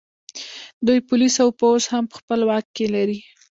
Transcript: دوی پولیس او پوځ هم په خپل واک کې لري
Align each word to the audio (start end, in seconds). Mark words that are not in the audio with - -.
دوی 0.85 0.99
پولیس 1.09 1.35
او 1.43 1.49
پوځ 1.59 1.81
هم 1.93 2.03
په 2.11 2.15
خپل 2.21 2.39
واک 2.49 2.65
کې 2.75 2.85
لري 2.95 3.19